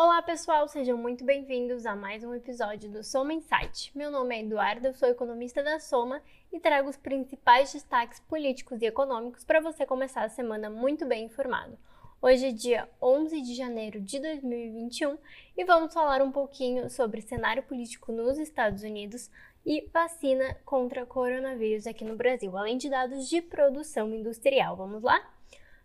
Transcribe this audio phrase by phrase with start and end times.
[0.00, 3.90] Olá pessoal, sejam muito bem-vindos a mais um episódio do Soma Insight.
[3.98, 8.80] Meu nome é Eduardo, eu sou economista da Soma e trago os principais destaques políticos
[8.80, 11.76] e econômicos para você começar a semana muito bem informado.
[12.22, 15.18] Hoje é dia 11 de janeiro de 2021
[15.56, 19.28] e vamos falar um pouquinho sobre cenário político nos Estados Unidos
[19.66, 24.76] e vacina contra coronavírus aqui no Brasil, além de dados de produção industrial.
[24.76, 25.28] Vamos lá?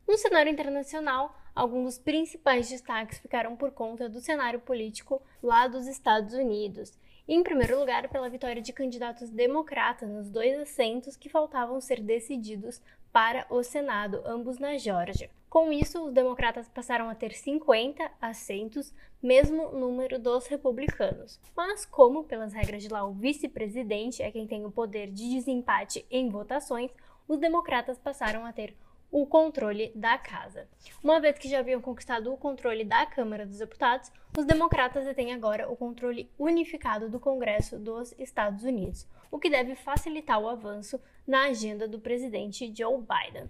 [0.08, 6.34] No cenário internacional, alguns principais destaques ficaram por conta do cenário político lá dos Estados
[6.34, 6.98] Unidos.
[7.28, 12.82] Em primeiro lugar, pela vitória de candidatos democratas nos dois assentos que faltavam ser decididos
[13.14, 15.30] para o Senado, ambos na Geórgia.
[15.50, 21.40] Com isso, os democratas passaram a ter 50 assentos, mesmo número dos republicanos.
[21.56, 26.06] Mas, como pelas regras de lá o vice-presidente é quem tem o poder de desempate
[26.10, 26.92] em votações,
[27.28, 28.76] os democratas passaram a ter
[29.14, 30.68] o controle da casa.
[31.04, 35.32] Uma vez que já haviam conquistado o controle da Câmara dos Deputados, os democratas detêm
[35.32, 41.00] agora o controle unificado do Congresso dos Estados Unidos, o que deve facilitar o avanço
[41.28, 43.48] na agenda do presidente Joe Biden.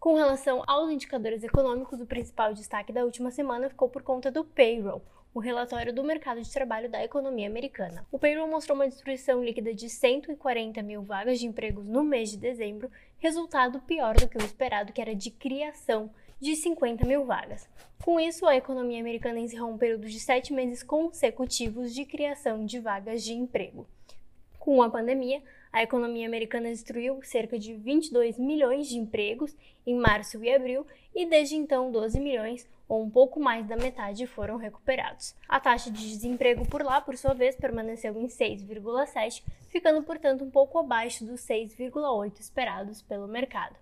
[0.00, 4.44] Com relação aos indicadores econômicos, o principal destaque da última semana ficou por conta do
[4.44, 5.00] payroll,
[5.34, 8.06] o relatório do mercado de trabalho da economia americana.
[8.12, 12.36] O payroll mostrou uma destruição líquida de 140 mil vagas de empregos no mês de
[12.36, 12.88] dezembro,
[13.24, 17.66] resultado pior do que o esperado, que era de criação de 50 mil vagas.
[18.04, 22.78] Com isso, a economia americana encerrou um período de sete meses consecutivos de criação de
[22.78, 23.86] vagas de emprego.
[24.64, 29.54] Com a pandemia, a economia americana destruiu cerca de 22 milhões de empregos
[29.86, 34.26] em março e abril, e desde então 12 milhões, ou um pouco mais da metade,
[34.26, 35.36] foram recuperados.
[35.46, 40.50] A taxa de desemprego por lá, por sua vez, permaneceu em 6,7, ficando, portanto, um
[40.50, 43.76] pouco abaixo dos 6,8 esperados pelo mercado.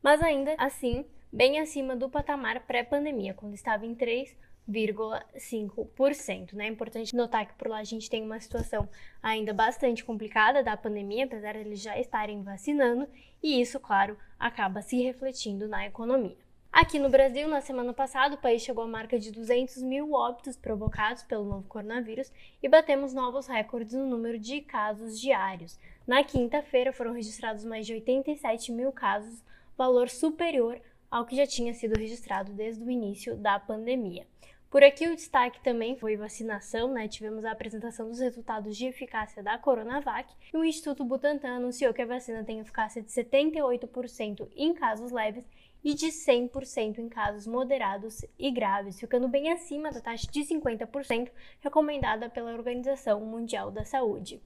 [0.00, 4.36] Mas ainda assim, bem acima do patamar pré-pandemia, quando estava em 3
[4.68, 6.52] 0,5%.
[6.52, 6.66] Né?
[6.66, 8.88] É importante notar que por lá a gente tem uma situação
[9.22, 13.08] ainda bastante complicada da pandemia, apesar de eles já estarem vacinando,
[13.42, 16.36] e isso, claro, acaba se refletindo na economia.
[16.70, 20.54] Aqui no Brasil, na semana passada, o país chegou à marca de 200 mil óbitos
[20.54, 22.30] provocados pelo novo coronavírus
[22.62, 25.78] e batemos novos recordes no número de casos diários.
[26.06, 29.42] Na quinta-feira, foram registrados mais de 87 mil casos,
[29.76, 30.78] valor superior
[31.10, 34.26] ao que já tinha sido registrado desde o início da pandemia.
[34.70, 37.08] Por aqui o destaque também foi vacinação, né?
[37.08, 42.02] Tivemos a apresentação dos resultados de eficácia da Coronavac e o Instituto Butantan anunciou que
[42.02, 45.48] a vacina tem eficácia de 78% em casos leves
[45.82, 51.30] e de 100% em casos moderados e graves, ficando bem acima da taxa de 50%
[51.60, 54.42] recomendada pela Organização Mundial da Saúde.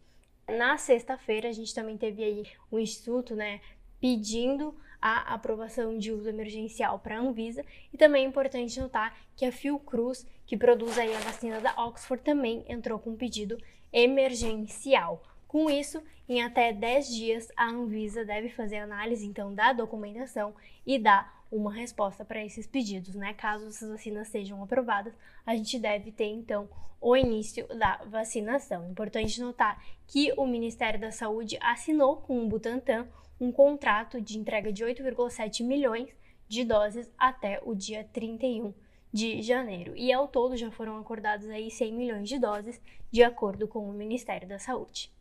[0.47, 3.61] Na sexta-feira, a gente também teve aí o Instituto, né,
[4.01, 9.45] pedindo a aprovação de uso emergencial para a Anvisa e também é importante notar que
[9.45, 13.59] a Fiocruz, que produz aí a vacina da Oxford, também entrou com um pedido
[13.93, 15.21] emergencial.
[15.53, 20.55] Com isso, em até 10 dias, a Anvisa deve fazer análise então da documentação
[20.87, 23.35] e dar uma resposta para esses pedidos, né?
[23.35, 25.13] Caso essas vacinas sejam aprovadas,
[25.45, 28.89] a gente deve ter então o início da vacinação.
[28.91, 33.07] Importante notar que o Ministério da Saúde assinou com o Butantan
[33.39, 36.09] um contrato de entrega de 8,7 milhões
[36.49, 38.73] de doses até o dia 31
[39.13, 39.95] de janeiro.
[39.99, 42.81] E ao todo já foram acordados aí 100 milhões de doses,
[43.11, 45.13] de acordo com o Ministério da Saúde.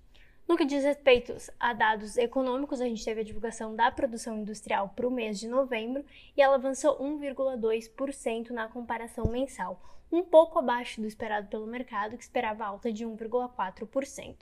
[0.47, 4.89] No que diz respeito a dados econômicos, a gente teve a divulgação da produção industrial
[4.95, 6.03] para o mês de novembro
[6.35, 9.81] e ela avançou 1,2% na comparação mensal,
[10.11, 14.35] um pouco abaixo do esperado pelo mercado, que esperava alta de 1,4%.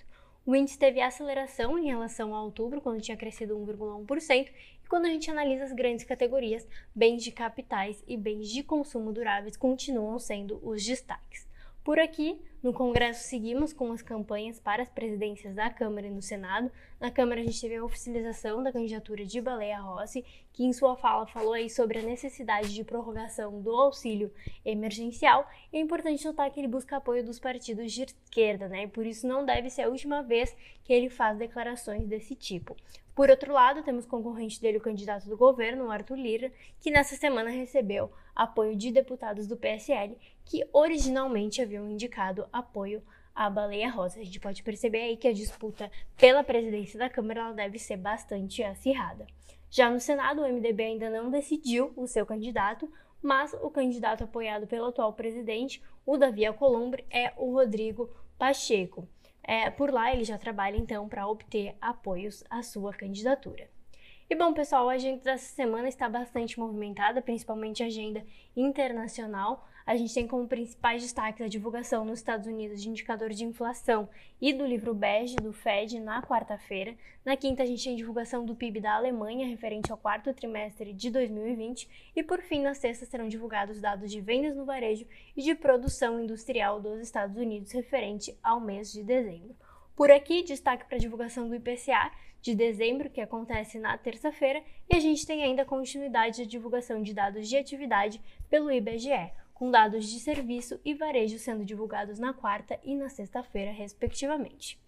[0.46, 4.50] O índice teve aceleração em relação a outubro, quando tinha crescido 1,1%,
[4.84, 9.14] e quando a gente analisa as grandes categorias, bens de capitais e bens de consumo
[9.14, 11.49] duráveis continuam sendo os destaques.
[11.84, 16.22] Por aqui, no Congresso, seguimos com as campanhas para as presidências da Câmara e no
[16.22, 16.69] Senado.
[17.00, 20.98] Na Câmara, a gente teve a oficialização da candidatura de Baleia Rossi, que em sua
[20.98, 24.30] fala falou aí sobre a necessidade de prorrogação do auxílio
[24.65, 25.50] emergencial.
[25.71, 28.83] E é importante notar que ele busca apoio dos partidos de esquerda, né?
[28.83, 32.75] E por isso não deve ser a última vez que ele faz declarações desse tipo.
[33.15, 37.50] Por outro lado, temos concorrente dele, o candidato do governo, Arthur Lira, que nessa semana
[37.50, 43.03] recebeu apoio de deputados do PSL que originalmente haviam indicado apoio
[43.36, 44.21] à Baleia Rosa.
[44.21, 48.63] A gente pode perceber aí que a disputa pela presidência da Câmara deve ser bastante
[48.63, 49.27] acirrada.
[49.69, 52.89] Já no Senado, o MDB ainda não decidiu o seu candidato,
[53.21, 59.06] mas o candidato apoiado pelo atual presidente, o Davi Alcolumbre, é o Rodrigo Pacheco.
[59.44, 63.69] É, por lá ele já trabalha então para obter apoios à sua candidatura.
[64.31, 68.24] E bom, pessoal, a agenda dessa semana está bastante movimentada, principalmente a agenda
[68.56, 69.68] internacional.
[69.88, 74.08] a gente tem como principais destaques a divulgação nos Estados Unidos de indicador de inflação
[74.40, 76.96] e do livro bege do Fed na quarta-feira.
[77.26, 81.10] Na quinta, a gente tem divulgação do PIB da Alemanha referente ao quarto trimestre de
[81.10, 85.56] 2020 e por fim, na sexta serão divulgados dados de vendas no varejo e de
[85.56, 89.56] produção industrial dos Estados Unidos referente ao mês de dezembro.
[90.00, 92.10] Por aqui, destaque para a divulgação do IPCA
[92.42, 97.13] de dezembro, que acontece na terça-feira, e a gente tem ainda continuidade da divulgação de
[97.13, 102.80] dados de atividade pelo IBGE, com dados de serviço e varejo sendo divulgados na quarta
[102.81, 104.80] e na sexta-feira, respectivamente.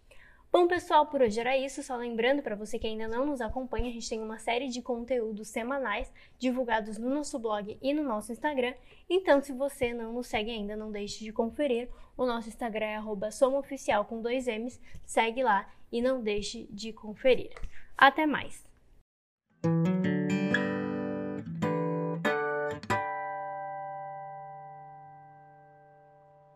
[0.51, 1.81] Bom, pessoal, por hoje era isso.
[1.81, 4.81] Só lembrando para você que ainda não nos acompanha, a gente tem uma série de
[4.81, 8.73] conteúdos semanais divulgados no nosso blog e no nosso Instagram.
[9.09, 11.87] Então, se você não nos segue ainda, não deixe de conferir.
[12.17, 14.81] O nosso Instagram é somaoficial com dois M's.
[15.05, 17.51] Segue lá e não deixe de conferir.
[17.97, 18.69] Até mais!